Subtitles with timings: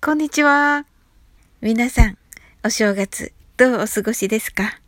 [0.00, 0.86] こんにちは。
[1.60, 2.18] 皆さん、
[2.64, 4.78] お正月、どうお過ごしですか？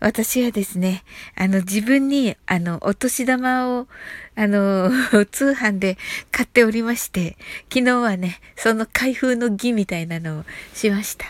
[0.00, 1.02] 私はですね、
[1.34, 3.88] あの、自分に、あの、お年玉を、
[4.36, 4.90] あの、
[5.32, 5.96] 通販で
[6.30, 7.38] 買っておりまして、
[7.72, 11.24] 昨日はね、その開封の儀みたいなのをしました。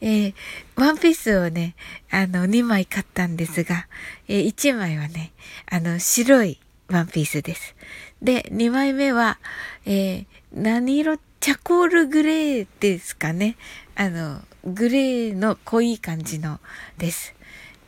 [0.00, 0.34] えー、
[0.74, 1.76] ワンピースをね、
[2.10, 3.86] あの、2枚買ったんですが、
[4.26, 5.32] えー、1枚はね、
[5.70, 6.58] あの、白い
[6.88, 7.74] ワンピースです。
[8.22, 9.38] で、2枚目は、
[9.84, 11.18] えー、何色？
[11.40, 13.56] チャコールグレーですかね。
[13.94, 16.58] あの、グレーの濃い感じの
[16.98, 17.34] です。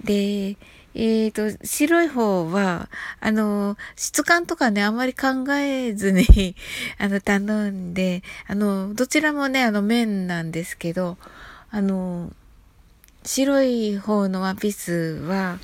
[0.05, 0.57] で、
[0.95, 2.89] えっ、ー、と、白い方は、
[3.21, 6.57] あの、質感とかね、あまり考えずに
[6.99, 11.19] あの、頼んで、あの、どちらもね、あの、綿なんですけど、
[11.71, 12.33] あの、
[13.25, 14.93] 白い方のワンピース
[15.27, 15.59] は、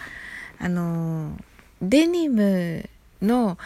[0.58, 1.38] あの、
[1.80, 2.88] デニム
[3.24, 3.58] の、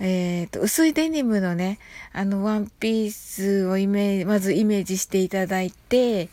[0.00, 1.78] えっ、ー、と、薄いデニムのね、
[2.12, 6.28] あの、ワンピースをイメージ、まずイメージしていただいて、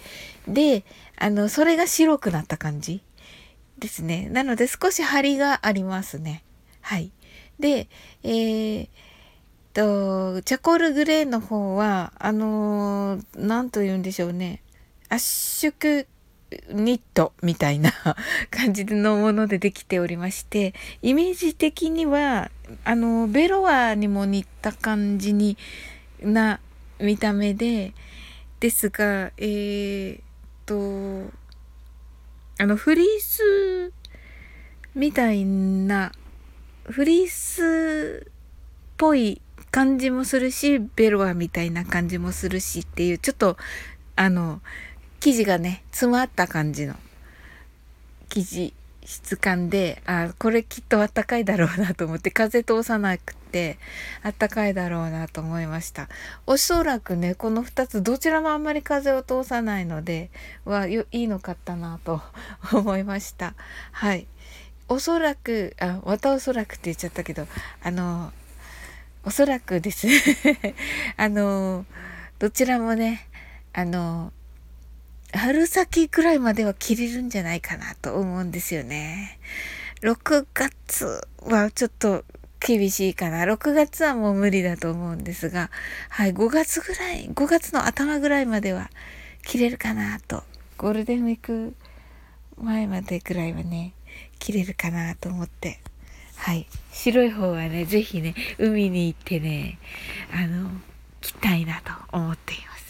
[0.48, 0.84] で、
[1.18, 3.04] あの、それが白くなった感じ
[3.78, 4.30] ですね。
[4.30, 6.44] なので少し張りがありますね。
[6.82, 7.12] はい。
[7.60, 7.88] で、
[8.24, 8.88] えー、
[9.74, 14.62] と、チャコールグレーの方は、あのー、と言うんでしょうね。
[15.10, 16.06] 圧縮
[16.70, 17.92] ニットみたいな
[18.52, 22.52] 感じのものでできておりまして、イメージ的には、
[22.84, 25.58] あの、ベロアにも似た感じに
[26.22, 26.60] な
[27.00, 27.94] 見た目で、
[28.60, 30.22] ですが、えー、
[30.66, 31.32] と、
[32.60, 33.94] あの、フリース
[34.94, 36.12] みたいな、
[36.84, 38.32] フリースっ
[38.98, 43.58] ぽい感じもするし、ベロアみたいな感じもするしっていう、ちょっと、
[44.16, 44.62] あの、
[45.22, 46.96] 生地がね、詰まった感じの
[48.30, 48.74] 生地
[49.06, 53.78] 質感で、あ、これきっとあったかいだろうなと思って、風通さなくて、
[54.24, 56.10] あったかいだろうなと思いました。
[56.48, 60.32] おそらくね、この2つ、どちらもあんまり風を通さないので、
[60.66, 62.24] は、いいのかったなと
[62.74, 63.54] 思いました。
[63.92, 64.26] はい。
[64.90, 67.48] おそらく、あ、またおそらくって言っちゃったけど、
[67.84, 68.34] あの、
[69.24, 70.08] おそらくです
[71.16, 71.86] あの、
[72.40, 73.28] どちらもね、
[73.72, 74.34] あの、
[75.34, 79.40] 春先くらいまでは切れるんじゃないかなと思うんですよね。
[80.02, 82.26] 6月はちょっと
[82.60, 83.44] 厳しいかな。
[83.44, 85.70] 6月はもう無理だと思うんですが、
[86.10, 88.90] はい、5月ぐらい、5月の頭ぐらいまでは
[89.44, 90.44] 切れるかなと。
[90.78, 91.76] ゴールデンウィーク
[92.58, 93.94] 前までぐらいはね、
[94.40, 95.80] 切れるかなと思って。
[96.36, 96.68] はい。
[96.92, 99.78] 白い方はね、ぜひね、海に行ってね、
[100.34, 100.70] あの、
[101.22, 102.81] 着たいなと思っています。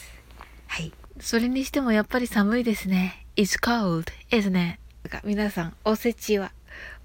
[1.22, 3.26] それにしてもやっぱり寒いですね。
[3.36, 4.80] It's cold, isn't it?
[5.24, 6.52] 皆さん、おせちは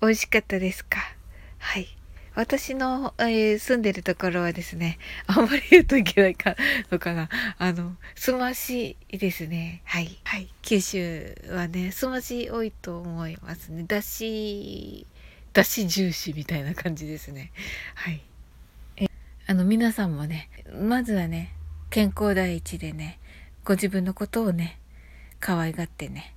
[0.00, 0.98] 美味しかったですか？
[1.58, 1.86] はい。
[2.34, 6.56] 私の、えー、住んでるところはですね、 あんまり言うといけないか
[6.90, 7.28] のかな。
[7.58, 9.82] あの、すましいですね。
[9.84, 10.18] はい。
[10.24, 10.48] はい。
[10.62, 13.84] 九州はね、すまし多いと思いますね。
[13.86, 15.06] だし、
[15.52, 17.52] だし重視みたいな感じですね。
[17.94, 18.22] はい。
[18.96, 19.06] え
[19.46, 21.52] あの、皆さんもね、まずはね、
[21.90, 23.18] 健康第一でね、
[23.66, 24.78] ご自分のことをね、
[25.40, 26.36] 可愛がってね、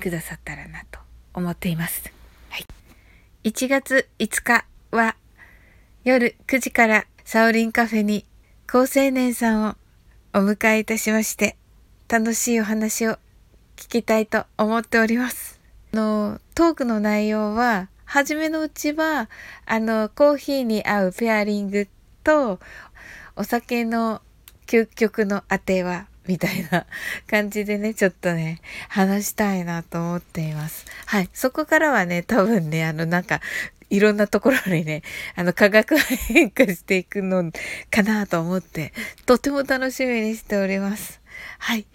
[0.00, 1.00] くださったらなと
[1.34, 2.04] 思っています。
[2.50, 2.66] はい。
[3.42, 5.16] 1月5日は
[6.04, 8.24] 夜9時からサオリンカフェに
[8.68, 9.74] 高青年さんを
[10.32, 11.56] お迎えいたしまして、
[12.08, 13.14] 楽しいお話を
[13.74, 15.60] 聞きたいと思っております。
[15.92, 19.28] あの、トークの内容は、初めのうちは、
[19.66, 21.88] あの、コーヒーに合うペアリング
[22.22, 22.60] と、
[23.34, 24.22] お酒の
[24.66, 26.86] 究極の当ては、みたいな
[27.26, 30.86] 感じでね、ちょっとね、話したいなと思っています。
[31.06, 31.28] はい。
[31.32, 33.40] そこからはね、多分ね、あの、なんか、
[33.90, 35.02] いろんなところにね、
[35.36, 37.52] あの、科学が変化していくの
[37.90, 38.92] かなと思って、
[39.26, 41.20] とても楽しみにしております。
[41.58, 41.86] はい。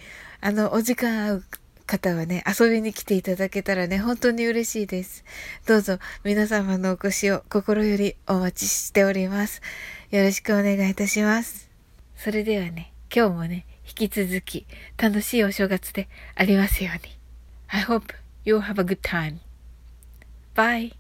[0.42, 1.44] あの、お時間合う
[1.86, 5.26] 方はね、遊びに来ていただけたらね、本当に嬉しいです。
[5.66, 9.62] どうぞ皆様のお越しを心よりお待ちしております。
[10.12, 11.69] よろしくお願いいたします。
[12.22, 14.68] それではね、今日もね、引き続き
[14.98, 17.18] 楽しいお正月でありますように。
[17.70, 19.38] I hope you have a good time.
[20.54, 20.92] Bye.